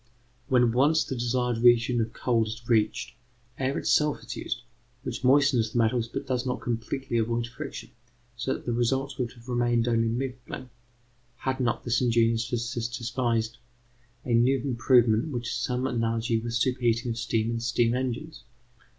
When 0.47 0.71
once 0.71 1.03
the 1.03 1.13
desired 1.13 1.59
region 1.59 2.01
of 2.01 2.11
cold 2.11 2.47
is 2.47 2.67
reached, 2.67 3.13
air 3.59 3.77
itself 3.77 4.23
is 4.23 4.35
used, 4.35 4.61
which 5.03 5.23
moistens 5.23 5.71
the 5.73 5.77
metals 5.77 6.07
but 6.07 6.25
does 6.25 6.43
not 6.43 6.59
completely 6.61 7.19
avoid 7.19 7.45
friction; 7.45 7.91
so 8.35 8.53
that 8.55 8.65
the 8.65 8.73
results 8.73 9.19
would 9.19 9.33
have 9.33 9.47
remained 9.47 9.87
only 9.87 10.07
middling, 10.07 10.71
had 11.35 11.59
not 11.59 11.83
this 11.83 12.01
ingenious 12.01 12.49
physicist 12.49 12.97
devised 12.97 13.59
a 14.25 14.33
new 14.33 14.57
improvement 14.61 15.31
which 15.31 15.49
has 15.49 15.57
some 15.57 15.85
analogy 15.85 16.39
with 16.39 16.53
superheating 16.53 17.09
of 17.09 17.17
steam 17.19 17.51
in 17.51 17.59
steam 17.59 17.93
engines. 17.93 18.43